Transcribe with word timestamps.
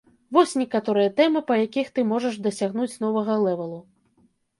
Вось 0.35 0.51
некаторыя 0.59 1.09
тэмы, 1.19 1.43
па 1.51 1.57
якіх 1.65 1.91
ты 1.99 2.05
можаш 2.13 2.39
дасягнуць 2.47 2.99
новага 3.05 3.37
лэвэлу. 3.45 3.79